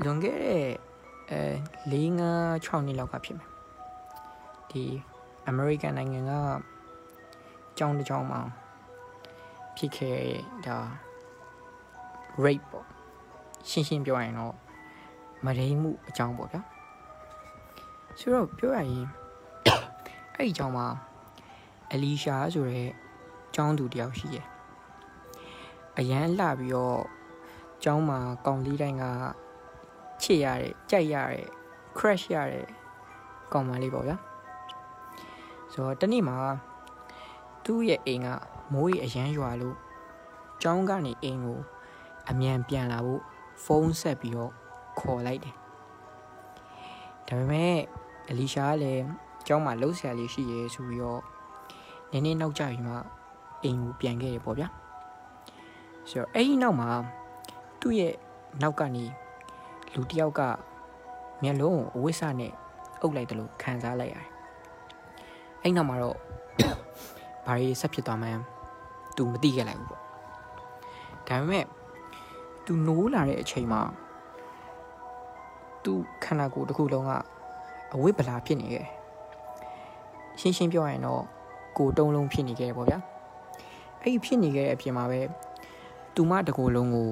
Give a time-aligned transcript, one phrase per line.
[0.00, 0.64] လွန်ခဲ့တဲ့
[1.30, 1.40] အဲ
[1.92, 2.20] ၄၅
[2.66, 3.48] 6နှစ်လောက်ကဖြစ်မယ်
[4.70, 4.84] ဒီ
[5.48, 6.32] အမေရိကန်နိုင်ငံက
[7.78, 8.40] ကျောင်းတစ်ကျောင်းမှာ
[9.76, 10.18] ဖြစ်ခဲ့
[10.66, 10.78] ဒါ
[12.44, 12.86] rape ပေါ့
[13.68, 14.54] ရှင်းရှင်းပြောရရင်တော့
[15.44, 16.60] မရိမှုအကြောင်းပေါ့ဗျာ
[18.18, 19.06] ဆိုတော့ပြောရရင်
[20.34, 20.86] အဲ့ဒီအကြောင်းမှာ
[21.92, 22.88] အလီရှာဆိုတဲ့
[23.54, 24.46] ကျောင်းသူတယောက်ရှိတယ်
[25.98, 27.02] အရန်လှပြီးတော့
[27.84, 29.04] ကျောင်းမှာကောင်လေးတိုင်းက
[30.22, 31.46] ချစ်ရတယ်ကြိုက်ရတယ်
[31.96, 32.66] crash ရတယ်
[33.52, 34.16] ကောင်မလေးပေါ့ဗျာ
[35.72, 36.38] ဆိုတော့တနေ့မှာ
[37.64, 38.28] သူ့ရဲ့အိမ်က
[38.72, 39.76] မိုးရီအရန်ရွာလို့
[40.62, 41.58] ကျောင်းကနေအိမ်ကို
[42.30, 43.22] အမြန်ပြန်လာဖို့
[43.64, 44.52] ဖုန်းဆက်ပြီးတော့
[45.00, 45.54] ခေါ်လိုက်တယ်
[47.28, 47.76] ဒါပေမဲ့
[48.30, 49.04] အလီရှာကလည်း
[49.46, 51.22] ကျောင်းမှာလှုပ်ရှားလေးရှိရဲဆိုပြီးတော့
[52.10, 52.94] နည်းနည်းနောက်ကျပြီးမှ
[53.62, 54.68] အိမ်ကိုပြန်ခဲ့ရပေါ့ဗျာ
[56.10, 56.90] ဆိုတော့အဲ့ဒီနောက်မှာ
[57.80, 58.14] သူ့ရဲ့
[58.62, 59.04] နောက်ကနေ
[59.94, 60.40] လူတစ်ယောက်က
[61.42, 62.52] မျက်လုံးကိုအဝိဆနဲ့
[63.00, 64.28] အုပ်လိုက်တယ်လို့ခံစားလိုက်ရတယ်
[65.62, 66.18] အဲ့နောက်မှာတော့
[67.46, 68.40] ဘာတွေဆက်ဖြစ်သွားမှန်း
[69.16, 70.02] သူမသိခဲ့လိုက်ဘူးပေါ့
[71.28, 71.64] ဒါပေမဲ့
[72.64, 73.80] သူနိုးလာတဲ့အချိန်မှာ
[75.84, 75.92] သူ
[76.24, 77.12] ခန္ဓာကိုယ်တစ်ခုလုံးက
[77.94, 78.86] အဝိပလာဖြစ်နေခဲ့
[80.40, 81.22] ရှင်းရှင်းပြောရရင်တော့
[81.78, 82.98] ကိုတုံးလုံးဖြစ်နေခဲ့တယ်ပေါ့ဗျာ
[84.00, 85.20] အဲ့ဒီဖြစ်နေခဲ့တဲ့အပြင်မှာပဲ
[86.14, 87.10] သူမတကိုယ်လုံးကို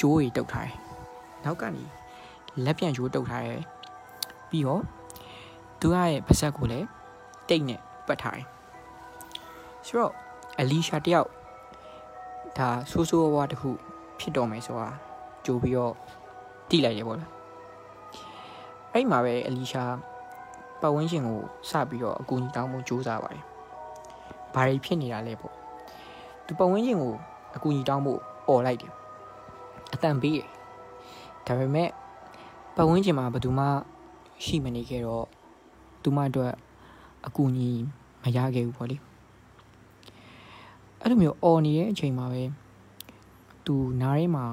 [0.00, 0.76] ကြိုးရီတုတ်ထားတယ်
[1.44, 1.84] နောက်ကနေ
[2.64, 3.62] လက်ပြန်ကြိုးတုတ်ထားတယ်
[4.50, 4.82] ပြီးတော့
[5.80, 6.86] သူကရဲ့ပါဇက်ကိုလည်း
[7.48, 8.46] တိတ်နဲ့ပတ်ထားတယ်
[9.86, 10.12] ဆိုတော့
[10.58, 11.28] အလီရှာတယောက်
[12.58, 13.70] ဒါဆိုးဆိုးဝါးတခု
[14.18, 14.90] ဖြစ်တော့မယ်ဆိုတာ
[15.44, 15.94] ကြိုးပြီးတော့
[16.70, 17.30] တိလိုက်ရပေါ့လား
[18.92, 19.84] အဲ့မှာပဲအလီရှာ
[20.80, 21.40] ပတ်ဝန်းကျင်ကို
[21.70, 23.44] စပြီးတော့အကူအညီတောင်းဖို့ကြိုးစားပါတယ်။
[24.54, 25.54] ဘာတွေဖြစ်နေတာလဲပေါ့။
[26.46, 27.14] သူပတ်ဝန်းကျင်ကို
[27.56, 28.92] အကူအညီတောင်းဖို့អော်လိုက်တယ်။
[29.94, 30.48] အတန်ပေးတယ်။
[31.46, 31.88] ဒါပေမဲ့
[32.78, 33.66] ပတ်ဝန်းကျင်မှာဘယ်သူမှ
[34.44, 35.26] ရှိမနေခဲ့တော့
[36.02, 36.54] သူမအတွက်
[37.26, 37.70] အကူအညီ
[38.22, 38.96] မရခဲ့ဘူးပေါ့လေ။
[41.00, 42.42] အဲ့လိုမျိုးអော်နေတဲ့အချိန်မှာပဲ
[43.66, 44.44] သူနားထဲမှာ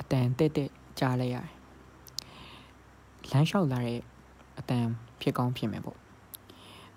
[0.00, 1.48] အတန်တက်တက်ကြားလိုက်ရတယ်
[3.30, 4.00] လမ်းလျှောက်လာတဲ့
[4.58, 4.84] အတန်
[5.20, 5.98] ဖြစ်ကောင်းဖြစ်မယ်ပေါ့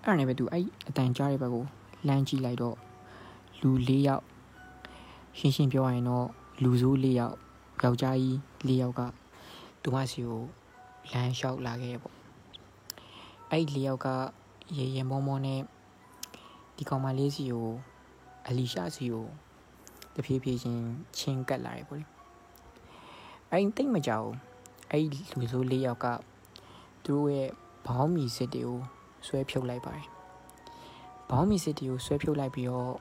[0.00, 1.64] အဲ့ဒါနဲ့ပဲသူအဲ့အတန်ကြားတဲ့ဘက်ကို
[2.08, 2.76] လမ်းကြည့်လိုက်တော့
[3.60, 4.24] လူ၄ယောက်
[5.38, 6.26] ရှင်းရှင်းပြောရရင်တော့
[6.62, 7.36] လူဆိုး၄ယောက်
[7.82, 8.36] ယောက်ျားကြီး
[8.68, 9.00] ၄ယောက်က
[9.82, 10.42] သူမစီကို
[11.10, 12.16] လမ်းလျှောက်လာခဲ့ပေါ့
[13.50, 14.08] အဲ့၄ယောက်က
[14.76, 15.60] ရေရေမောမောနဲ့
[16.76, 17.68] ဒီကောင်မလေးစီကို
[18.46, 19.26] အလီရှာစီကို
[20.14, 20.84] တဖြည်းဖြည်းချင်း
[21.18, 22.06] ချင်းကပ်လာတယ်ပေါ့လေ
[23.50, 24.28] အဲ့တိတ်မကြောက်
[24.90, 25.04] အဲ့
[25.38, 26.06] လူဆိုး၄ယောက်က
[27.04, 27.50] သူတို့ရဲ့
[27.86, 28.78] ဘောင်းမီစစ်တွေကို
[29.26, 30.06] ဆွဲဖြုတ်လိုက်ပါတယ်။
[31.30, 32.92] ဘောင်းမီစစ်တွေကိုဆွဲဖြုတ်လိုက်ပြီးတော့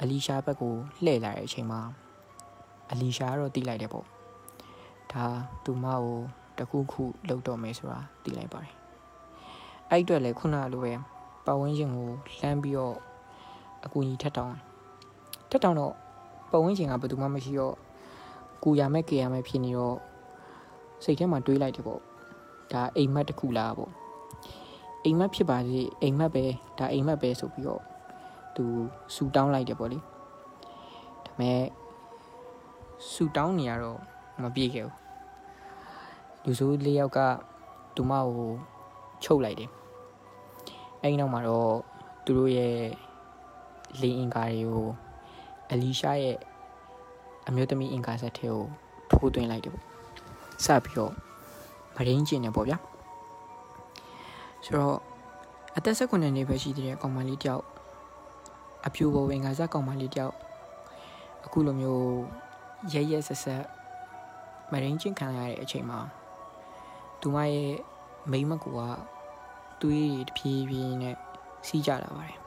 [0.00, 0.74] အလီရှာဘက်ကို
[1.04, 1.80] လှည့်လာတဲ့အချိန်မှာ
[2.90, 4.06] အလီရှာကတော့တီးလိုက်တယ်ပေါ့။
[5.12, 5.24] ဒါ
[5.64, 6.20] သူမကို
[6.62, 8.74] တခုခုလှုပ်တော့မယ်ဆိုတာတီးလိုက်ပါတယ်။
[9.90, 10.92] အဲ့အတွက်လည်းခုနလိုပဲ
[11.44, 12.08] ပတ်ဝန်းကျင်ကို
[12.38, 12.96] လှမ်းပြီးတော့
[13.84, 14.56] အကူကြီးထက်တောင်း
[15.50, 15.94] ထက်တောင်းတော့
[16.50, 17.76] ပတ်ဝန်းကျင်ကဘယ်သူမှမရှိတော့
[18.62, 19.96] ကူရမဲ့ကေရမဲ့ဖြစ်နေတော့
[21.04, 22.00] စိတ်ထဲမှာတွေးလိုက်တယ်ပေါ့
[22.72, 23.92] ဒါအိမ်မက်တစ်ခုလားပေါ့
[25.04, 26.44] အိမ်မက်ဖြစ်ပါစေအိမ်မက်ပဲ
[26.78, 27.82] ဒါအိမ်မက်ပဲဆိုပြီးတော့
[28.56, 28.64] သူ
[29.14, 30.04] ဆူတောင်းလိုက်တယ်ပေါ့လေဒါ
[31.24, 31.62] ပေမဲ့
[33.12, 33.98] ဆူတောင်းနေရတော့
[34.42, 35.01] မပြေခဲ့ဘူး
[36.44, 37.18] လူဆိုးလေးယောက်က
[37.94, 38.50] သူမကို
[39.24, 39.70] ချုပ်လိုက်တယ်
[41.00, 41.74] အဲဒီနောက်မှာတော့
[42.24, 42.76] သူတို့ရဲ့
[44.00, 44.88] လင်းအင်ကာတွေကို
[45.70, 46.38] အလီရှာရဲ့
[47.48, 48.62] အမျိုးသမီးအင်ကာဆက်ထဲကို
[49.10, 49.84] ထိုးသွင်းလိုက်တယ်ပေါ့
[50.64, 51.12] စပြီးတော့
[51.96, 52.78] မရင်းကျင်နေပေါ့ဗျာ
[54.64, 54.98] ဆိုတော့
[55.76, 57.64] အသက်၁၉နှစ်ပဲရှိသေးတဲ့ကောင်မလေးတယောက်
[58.86, 60.34] အဖြူဘဝင်ကစားကောင်မလေးတယောက်
[61.44, 62.06] အခုလိုမျိုး
[62.92, 63.64] ရဲရဲဆက်ဆက်
[64.72, 66.00] မရင်းကျင်ခံရတဲ့အချိန်မှာ
[67.22, 67.74] သူမရဲ့
[68.30, 68.80] မိမကူက
[69.80, 71.16] သွေးတဖြည်းဖြည်းနဲ့
[71.66, 72.38] စီးကြလာပါတယ်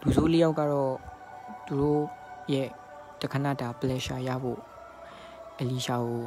[0.00, 0.94] လူဆိုးလေးယောက်ကတော့
[1.66, 2.02] သူတို့
[2.52, 2.68] ရဲ့
[3.20, 4.60] တခဏတာ pleasure ရဖို့
[5.58, 6.22] အလီရှာကို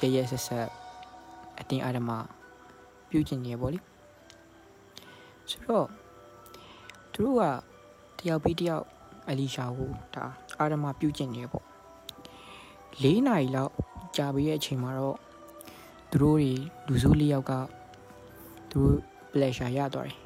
[0.00, 0.68] ရဲရဲဆက်ဆက်
[1.58, 2.10] အတင်းအာရမ
[3.08, 3.78] ပြုကျင်နေရပေါ့လေ
[5.50, 5.86] ဆိုတော့
[7.12, 7.42] သူတို့က
[8.18, 8.84] တယောက်ပြီးတယောက်
[9.28, 10.24] အလီရှာကိုဒါ
[10.58, 11.64] အာရမပြုကျင်နေရပေါ့
[13.02, 13.72] ၄နာရီလောက်
[14.16, 15.18] ကြာပြီးရဲ့အချိန်မှာတော့
[16.16, 16.52] သူတို့တွေ
[16.88, 17.52] လူစုလေးယောက်က
[18.70, 18.96] သူတို့
[19.32, 20.16] pleasure ရသွားတယ်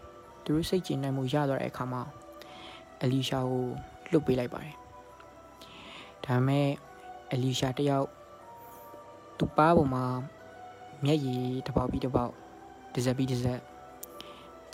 [0.42, 2.02] သူတို့စိတ်ကျဉ်နိုင်မှုရသွားတဲ့အခါမှာ
[3.02, 3.64] အလီရှာကို
[4.10, 4.74] လွတ်ပေးလိုက်ပါတယ်
[6.24, 6.68] ဒါပေမဲ့
[7.32, 8.08] အလီရှာတယောက်
[9.38, 10.04] သူ့ပါပေါ်မှာ
[11.04, 12.32] မျက်ရည်တစ်ပေါက်ပြီးတစ်ပေါက်
[12.92, 13.60] တစ်စက်ပြီးတစ်စက်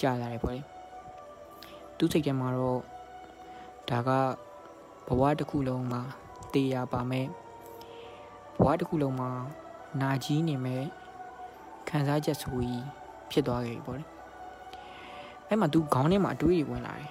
[0.00, 0.60] ကြာလာတယ်ပေါ့လေ
[1.96, 2.80] သူ့စိတ်ထဲမှာတော့
[3.90, 4.10] ဒါက
[5.06, 6.00] ဘဝတစ်ခုလုံးမှာ
[6.52, 7.26] တေးရပါမယ်
[8.58, 9.30] ဘဝတစ်ခုလုံးမှာ
[9.98, 10.84] မနာကြီးနေမဲ့
[11.93, 12.85] ခံစားချက်ဆိုကြီး
[13.31, 14.05] ဖြစ်သွားခဲ့ပြီပေါ့လေ
[15.47, 17.09] အဲ့မှာ तू ခေါင်းထဲမှာအတွေးတွေဝင်လာတယ်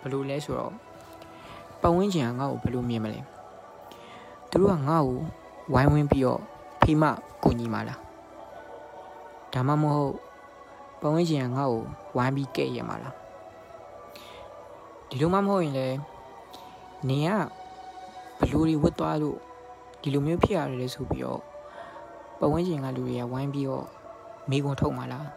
[0.00, 0.72] ဘယ်လိုလဲဆိုတော့
[1.80, 3.20] ပတ်ဝန်းကျင်ကငါ့ကိုဘယ်လိုမြင်မလဲ
[4.50, 5.18] သူတို့ကငါ့ကို
[5.72, 6.40] ဝိုင်းဝန်းပြီးတော့
[6.80, 7.02] ဖိမ
[7.42, 8.00] ကူညီมาလား
[9.52, 10.14] ဒါမှမဟုတ်
[11.00, 11.82] ပတ်ဝန်းကျင်ကငါ့ကို
[12.16, 13.14] ဝိုင်းပြီးကဲ့ရမှာလား
[15.08, 15.88] ဒီလိုမှမဟုတ်ရင်လေ
[17.08, 17.30] နေက
[18.38, 19.38] ဘလူတွေဝတ်သွားလို့
[20.00, 21.42] ဒီလိုမျိုးဖြစ်ရတယ်လေဆိုပြီးတော့
[22.39, 23.85] ပတ်ဝန်းကျင်ကလူတွေကဝိုင်းပြီးတော့
[24.49, 25.27] မိကွန်ထုတ်มาလား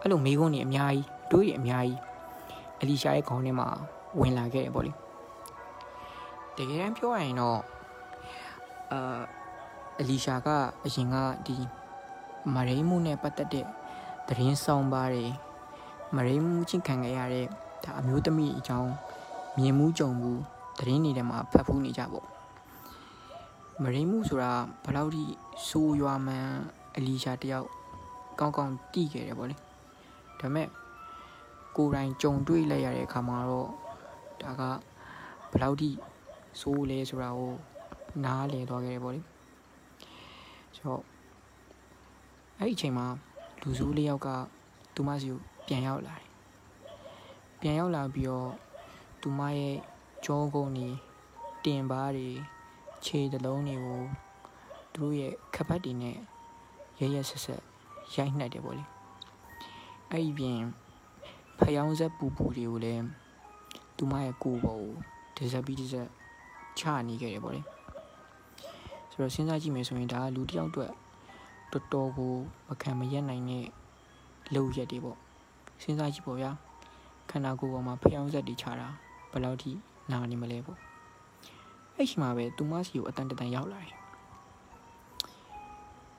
[0.00, 2.00] အဲ့လိုမိကွန်တွေအများကြီးတွေးရအများကြီး
[2.80, 3.68] အလီရှာရဲ့ခေါင်းထဲမှာ
[4.20, 4.92] ဝင်လာခဲ့တယ်ပေါ့လေ
[6.56, 7.58] တကယ်တမ်းပြောရရင်တော့
[8.92, 9.20] အာ
[10.00, 10.48] အလီရှာက
[10.84, 11.16] အရင်က
[11.46, 11.56] ဒီ
[12.54, 13.66] မရိမှုနဲ့ပတ်သက်တဲ့
[14.26, 15.24] သတင်းဆောင်ပါတွေ
[16.16, 17.46] မရိမှုချင်းခံခဲ့ရတဲ့
[17.84, 18.90] ဒါအမျိုးသမီးအကြောင်း
[19.58, 20.32] မြင်မှုကြုံမှု
[20.78, 22.37] သတင်းတွေထဲမှာဖတ်ဖူးနေကြပေါ့
[23.82, 24.52] မရိမှုဆိုတာ
[24.84, 25.24] ဘယ်လောက်ထိ
[25.68, 26.58] ဆိုးရွားမှန်း
[26.96, 27.68] အလီရှာတယောက်
[28.40, 29.64] ကောင်းကောင်းသိခဲ့တယ်ပေါ့လေဒါ
[30.40, 30.68] ပေမဲ့
[31.76, 33.68] ကိုယ်တိုင်ကြုံတွေ့လိုက်ရတဲ့အခါမှာတော့
[34.42, 34.62] ဒါက
[35.50, 35.90] ဘယ်လောက်ထိ
[36.60, 37.52] ဆိုးလဲဆိုတာကို
[38.24, 39.20] နားလည်သွားခဲ့တယ်ပေါ့လေ
[40.76, 41.02] ဆိုတော့
[42.58, 43.06] အဲ့ဒီအချိန်မှာ
[43.60, 44.28] လူဆိုးလေးယောက်က
[44.94, 46.28] သူမစီကိုပြန်ရောက်လာတယ်
[47.60, 48.50] ပြန်ရောက်လာပြီးတော့
[49.20, 49.76] သူမရဲ့
[50.24, 50.88] ကြောကုန်းတွေ
[51.64, 52.28] တင်ပါးတွေ
[53.06, 54.02] ခြေတလုံးတွေကို
[54.92, 56.16] သူတို့ရဲ့ခပတ်တွေနဲ့
[57.00, 57.62] ရရဆက်ဆက်
[58.14, 58.84] ရိုက်နှက်တယ်ပေါ့လေ
[60.10, 60.60] အဲ့ဒီပြင်
[61.58, 63.04] ဖျောင်းဆက်ပူပူတွေကိုလည်း
[63.96, 64.92] သူမရဲ့ကိုယ်ပေါ်ကို
[65.36, 66.08] ဒဇက်ပြီးဒဇက်
[66.78, 67.60] ချနေခဲ့တယ်ပေါ့လေ
[69.10, 70.92] ဆိုတော့စဉ်းစားကြည့်မယ်ဆိုရင်ဒါကလူတစ်ယောက်အတွက်
[71.72, 72.34] တော်တော်ကို
[72.68, 73.66] မခံမရက်နိုင်တဲ့
[74.54, 75.18] လုပ်ရက်တွေပေါ့
[75.82, 76.50] စဉ်းစားကြည့်ပေါ့ဗျာ
[77.30, 78.88] ခန္ဓာကိုယ်ပေါ်မှာဖျောင်းဆက်တွေချတာ
[79.30, 79.70] ဘယ်လောက်ထိ
[80.10, 80.87] နာနေမလဲပေါ့
[81.98, 83.98] အဲ့ရှိမှာပဲသူမစီကိုအတန်တန်ရောက်လာတယ်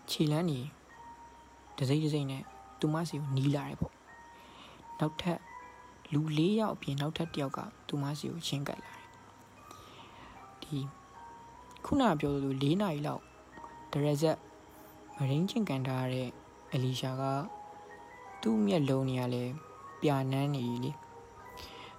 [0.10, 0.60] ခြေလန်းနေ
[1.78, 2.44] တစိမ့်တစိမ့်နဲ့
[2.80, 3.94] သူမစီကိုနီးလာတယ်ပေါ့
[5.00, 5.40] နောက်ထပ်
[6.14, 9.08] လူ၄ယောက်အပြင်နောက်ထပ်တစ်ယောက်ကသူမစီကိုချင်းကပ်လာတယ်
[10.64, 10.78] ဒီ
[11.86, 13.24] ခုနပြောသလို၄နာရီလောက်
[13.92, 14.38] ဒရက်ဇက်
[15.18, 16.30] မရင်းချင်းကန်ထားတဲ့
[16.74, 17.24] အလီရှာက
[18.42, 19.54] သူ့မျက်လုံးတွေကလည်း
[20.02, 20.92] ပြာနန်းနေလေ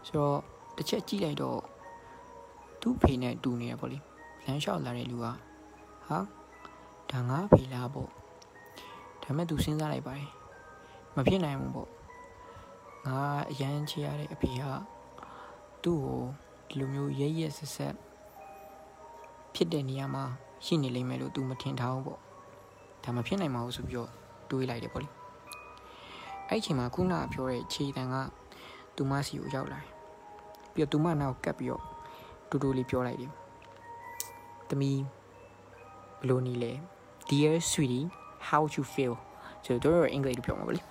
[0.06, 0.38] ဆိုတော့
[0.76, 1.60] တစ်ချက်ကြည့်လိုက်တော့
[2.80, 3.98] သူ့ဖေနဲ့တူနေရပေါ့လေ
[4.44, 5.26] လမ်းလျှောက်လာတဲ့လူက
[6.06, 6.18] ဟာ
[7.10, 8.08] ဒါငါဖေလားပေါ့
[9.22, 10.28] ဒါမဲ့သူစဉ်းစားလိုက်ပါတယ်
[11.16, 11.88] မဖြစ်နိုင်ဘူးပေါ့
[13.06, 13.18] ငါ
[13.50, 14.64] အရန်ချရတဲ့အဖေက
[15.82, 16.22] သူ့ကို
[16.68, 17.94] ဒီလိုမျိုးရဲရဲဆက်ဆက်
[19.54, 20.24] ဖြစ်တဲ့နေရာမှာ
[20.64, 22.20] ရှိနေလိမ့်မယ်လို့သူမထင်ထားဘူးပေါ့
[23.04, 24.10] ဒါမဖြစ်နိုင်ပါဘူးဆိုပြီးတော့
[24.50, 25.08] တွေးလိုက်တယ်ပေါ့လေ
[26.48, 28.14] အဲ့ချိန်မှာခုနပြောတဲ့ခြေတံက
[28.96, 29.88] သူမစီကိုရောက်လာတယ်
[30.74, 31.82] ပြီးတော့သူမနောက်ကပ်ပြီးတော့
[32.50, 33.30] တူတူလေးပြောလိုက်တယ်
[34.68, 35.00] သမီး
[36.20, 36.72] ဘလို့နေလဲ
[37.28, 38.06] Dear sweetie
[38.48, 39.14] how you feel
[39.64, 40.82] ဆိုတော့တို့အင်္ဂလိပ်လိုပြောမှာပေါ့လေ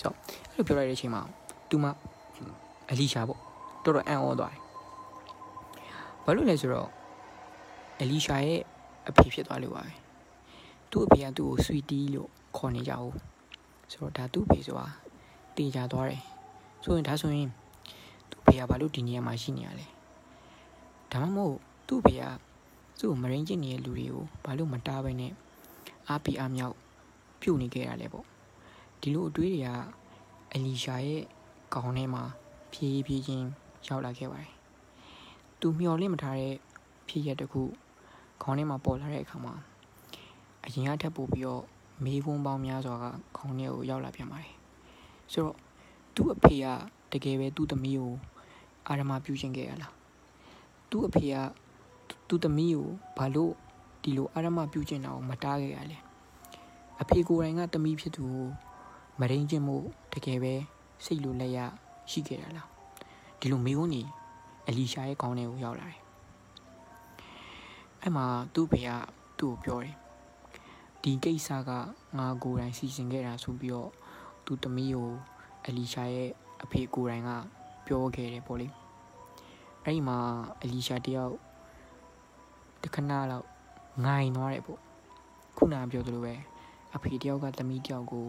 [0.00, 0.14] ဆိုတော့
[0.52, 1.22] အဲ့လိုပြောလိုက်တဲ့အချိန်မှာ
[1.68, 1.86] သူမ
[2.90, 3.40] အလီရှာပေါ့
[3.84, 4.62] တော်တော်အံ့ဩသွားတယ်
[6.24, 6.88] ဘာလို့လဲဆိုတော့
[8.00, 8.60] အလီရှာရဲ့
[9.08, 9.92] အဖေဖြစ်သွားလို့ပါပဲ
[10.90, 13.14] သူ့အဖေကသူ့ကို sweetie လို့ခေါ်နေကြဘူး
[13.92, 14.86] ဆိုတော့ဒါသူ့ဖေဆိုတာ
[15.56, 16.22] တည်ကြသွားတယ်
[16.84, 17.48] ဆိုရင်ဒါဆိုရင်
[18.30, 19.86] သူ့ဖေကဘာလို့ဒီနေရာမှာရှိနေရလဲ
[21.12, 21.56] ဒါမှမဟုတ်
[21.88, 22.24] သူ့ဖေက
[22.98, 25.32] သူ့ကိုမရင်းကျင်နေတဲ့လူတွေကိုဘာလို့မတားဘဲနဲ့
[26.08, 26.76] အားပီအားမြောက်
[27.40, 28.26] ပြုတ်နေခဲ့ရလဲပေါ့
[29.00, 29.68] ဒီလိုအတွေးတွေက
[30.52, 31.22] အလီရှာရဲ့
[31.74, 32.22] ခေါင်းထဲမှာ
[32.72, 33.46] ဖြည်းဖြည်းချင်း
[33.88, 34.52] ရောက်လာခဲ့ပါတယ်
[35.60, 36.54] သူမျော်လင့်မထားတဲ့
[37.08, 37.62] ဖြစ်ရတဲ့ခု
[38.42, 39.54] ခေါင်းထဲမှာပေါ်လာတဲ့အခါမှာ
[40.64, 41.62] အရင်ကထပ်ပို့ပြီးတော့
[42.04, 43.04] မေးခွန်းပေါင်းများစွာက
[43.36, 44.54] ခေါင်းထဲကိုရောက်လာပြန်ပါတယ်
[45.32, 45.56] ဆိုတော့
[46.14, 46.66] သူ့အဖေက
[47.12, 48.12] တကယ်ပဲသူ့သမီးကို
[48.86, 49.97] အာရမပြုရှင်ခဲ့ရလား
[50.90, 51.36] သူ့အဖေက
[52.28, 53.52] သူ့သမီးကိုဘာလို့
[54.02, 55.98] ဒီလိုအာရမပြုကျင်တာကိုမတားခဲ့ရလဲ
[57.00, 58.46] အဖေကိုယ်တိုင်ကသမီးဖြစ်သူကို
[59.20, 59.76] မရင်းချင်းမှု
[60.12, 60.54] တကယ်ပဲ
[61.04, 61.58] စိတ်လိုလက်ရ
[62.10, 62.68] ရှိခဲ့ရလား
[63.40, 64.08] ဒီလိုမေးခွန်းကြီး
[64.68, 66.00] အလီရှာရဲ့ခေါင်းထဲကိုရောက်လာတယ်
[68.02, 68.90] အဲ့မှာသူ့ဖေက
[69.38, 69.96] သူ့ကိုပြောတယ်
[71.02, 71.70] ဒီကိစ္စက
[72.18, 73.90] ငါကိုယ်တိုင်စီစဉ်ခဲ့တာဆိုပြီးတော့
[74.46, 75.10] သူ့သမီးကို
[75.66, 76.30] အလီရှာရဲ့
[76.62, 77.30] အဖေကိုယ်တိုင်က
[77.86, 78.68] ပြောခဲ့တယ်ပေါ့လေ
[79.88, 80.18] အဲ့ဒီမှာ
[80.62, 81.34] အလီရှာတယောက်
[82.82, 83.46] တခဏလောက်
[84.04, 84.80] ငိုင်သွားတယ်ပေါ့
[85.56, 86.34] ခုနပြောသလိုပဲ
[86.94, 88.26] အဖေတယောက်ကသမီးတယောက်ကို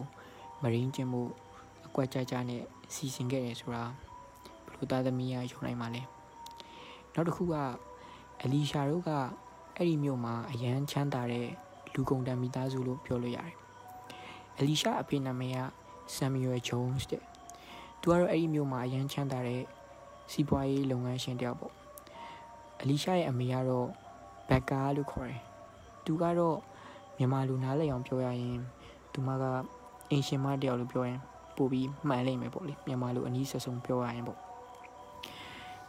[0.61, 1.21] မရင်းကျင်မှု
[1.87, 2.63] အကွက်ကြကြနဲ့
[2.93, 3.83] စီစဉ်ခဲ့တယ်ဆိုတာ
[4.65, 6.01] ဘလို့သားသမီးကယုံနိုင်မှာလဲ
[7.13, 7.55] နောက်တစ်ခုက
[8.43, 9.11] အလီရှာတို့က
[9.75, 11.47] အဲ့ဒီမြို့မှာအရန်ချမ်းသာတဲ့
[11.93, 13.55] လူကုန်တန်မိသားစုလို့ပြောလို့ရတယ်
[14.57, 15.59] အလီရှာအဖေနာမည်က
[16.15, 17.23] ဆမ်မီယွယ်ဂျုံးစ်တဲ့
[18.01, 19.63] သူကတော့အဲ့ဒီမြို့မှာအရန်ချမ်းသာတဲ့
[20.31, 21.73] စီးပွားရေးလုပ်ငန်းရှင်တယောက်ပေါ့
[22.81, 23.87] အလီရှာရဲ့အမေကတော့
[24.49, 25.41] ဘက်ကာလို့ခေါ်တယ်
[26.05, 26.57] သူကတော့
[27.17, 28.59] မြန်မာလူနားလည်အောင်ပြောရရင်
[29.13, 29.43] သူမက
[30.11, 31.19] အင်ရှင်မတယောက်လို့ပြောရင်
[31.55, 34.39] ပို့ပြီးမှန်လိမ့်မယ်ပေါ့လေမြန်မာလူအနည်းဆက်ဆုံးပြောရရင်ပေါ့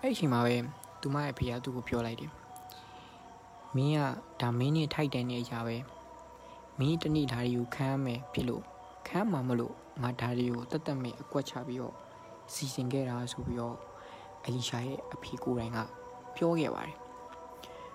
[0.01, 0.57] အဲ့ဒီအချိန်မှာပဲ
[1.01, 2.31] သူမရဲ့ဖေကသူ့ကိုပြောလိုက်တယ်
[3.77, 4.01] မင်းက
[4.41, 5.77] ဒါမင်းနဲ့ထိုက်တန်နေကြပဲ
[6.79, 8.63] မင်းတနေ့ဓာရီကိုခမ်းမယ်ဖြစ်လို့
[9.09, 11.95] ခမ်းမှာမလို့ငါဓာရီကိုတတ်တတ်မဲ့အကွက်ချပြီးတော့
[12.53, 13.77] စီစဉ်ခဲ့တာဆိုပြီးတော့
[14.45, 15.79] အလီရှာရဲ့အဖေကိုယ်တိုင်က
[16.37, 16.97] ပြောခဲ့ပါတယ်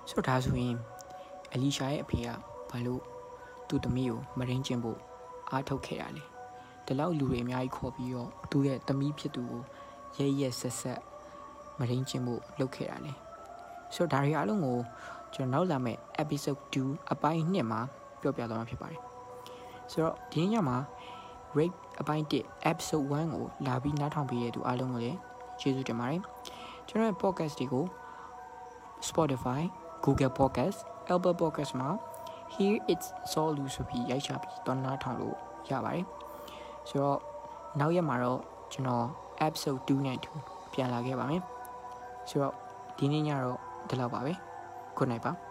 [0.10, 0.76] ဆိုတော့ဒါဆိုရင်
[1.54, 2.28] အလီရှာရဲ့အဖေက
[2.70, 3.02] ဘာလို့
[3.68, 5.00] သူ့သမီးကိုမရင်းကျင်ဖို့
[5.52, 6.24] အားထုတ်ခဲ့ရလဲ
[6.86, 9.62] ဒီလောက်လူတွေအများကြီးခေါ်ပြီးတော့သူ့ရဲ့သမီးဖြစ်သူကို
[10.18, 11.00] ရဲရဲဆက်ဆက်
[11.80, 13.14] မရင်းကျင်ဖို့လုပ်ခဲ့တာလေ
[13.96, 14.80] ဆိုတော့ဒါတွေအားလုံးကို
[15.34, 17.82] ကျွန်တော်နောက်လာမယ့် episode 2အပိုင်း2မှာ
[18.22, 19.02] ပြောပြသွားမှာဖြစ်ပါတယ်
[19.92, 20.78] ဆိုတော့ဒီညမှာ
[21.58, 25.20] rate အပိုင်း1 episode 1ကိုလာပြီးနားထောင်ပေးတဲ့သူအားလုံးကိုလည်း
[25.60, 26.22] ကျေးဇူးတင်ပါတယ်
[26.88, 27.86] ကျွန်တော်ရဲ့ podcast တွေကို
[29.08, 29.62] Spotify
[30.04, 30.78] Google Podcast
[31.14, 31.90] Apple Podcast မှာ
[32.54, 35.36] Here it's Solu ဆိုပြီးရိုက်ချပြီးတော့နားထောင်လို့
[35.70, 36.06] ရပါတယ်
[36.90, 37.20] ဆိုတော့
[37.80, 38.40] နောက်ရက်မှာတော့
[38.74, 39.06] ကျွန်တော်
[39.48, 41.42] episode 2နဲ့2ပြန်လာခဲ့ပါမယ်
[42.30, 42.54] ဆိုတော့
[42.98, 43.60] ဒီနေ့ညတော့
[43.90, 44.34] ဒီလောက်ပါပဲ
[44.98, 45.45] good night ပါ